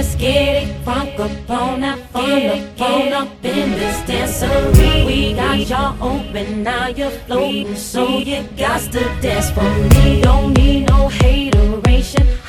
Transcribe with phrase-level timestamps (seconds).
[0.00, 4.00] Let's get it funk up on up in this.
[5.06, 9.62] We got y'all open, now you're floating, so you got to dance for
[9.98, 10.22] me.
[10.22, 12.39] Don't need no hateration.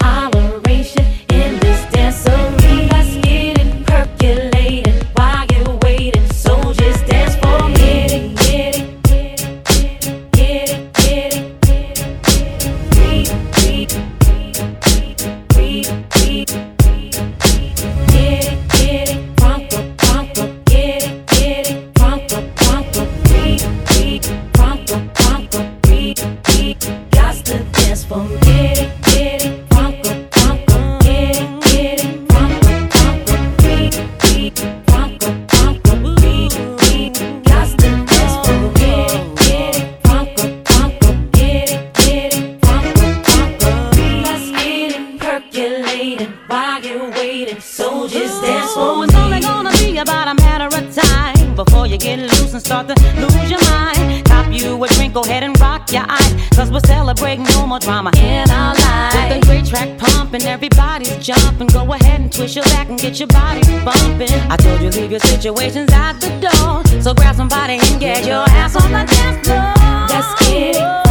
[52.38, 54.26] loose and start to lose your mind.
[54.26, 56.34] Top you a drink, go ahead and rock your eyes.
[56.56, 59.16] Cause we're celebrating no more drama in our lives.
[59.16, 61.68] With the great track pumping, everybody's jumping.
[61.68, 64.32] Go ahead and twist your back and get your body bumping.
[64.50, 67.02] I told you leave your situations out the door.
[67.02, 69.74] So grab somebody and get your ass on the dance floor.
[70.10, 71.11] Let's get it.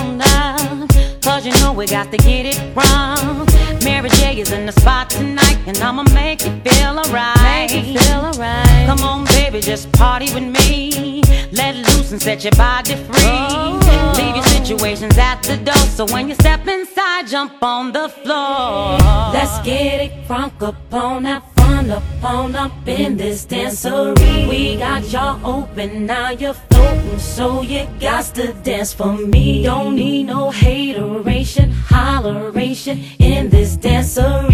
[0.00, 0.88] on down.
[1.22, 3.46] Cause you know we got to get it wrong.
[3.84, 7.70] Mary J is in the spot tonight, and I'ma make you feel alright.
[7.70, 8.86] Feel alright.
[8.86, 11.22] Come on, baby, just party with me.
[11.52, 13.14] Let loose and set your body free.
[13.16, 14.14] Oh.
[14.16, 15.86] Leave your situations at the door.
[15.96, 18.98] So when you step inside, jump on the floor.
[19.32, 24.48] Let's get it crunk up on that on up, on up in this dancery.
[24.48, 29.62] We got y'all open, now you're floating, so you got to dance for me.
[29.62, 34.49] Don't need no hateration, holleration in this dancery.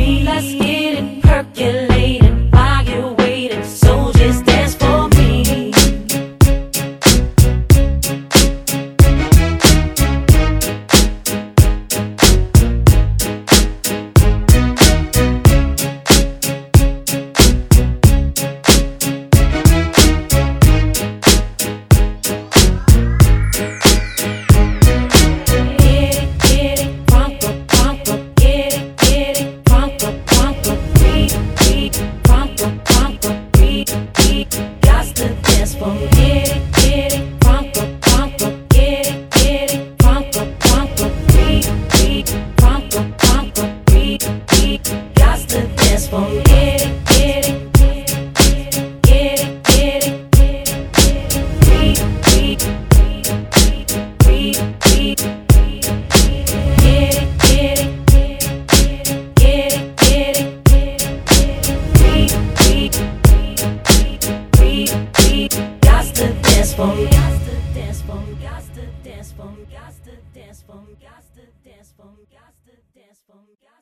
[36.97, 37.36] city.
[70.47, 73.76] dance from, got to dance from, got to dance from.